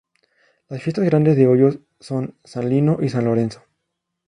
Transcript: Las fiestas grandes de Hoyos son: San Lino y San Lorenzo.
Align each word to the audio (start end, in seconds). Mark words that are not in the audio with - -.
Las 0.67 0.81
fiestas 0.81 1.05
grandes 1.05 1.37
de 1.37 1.45
Hoyos 1.45 1.77
son: 1.99 2.35
San 2.43 2.67
Lino 2.71 2.97
y 3.03 3.09
San 3.09 3.25
Lorenzo. 3.25 3.61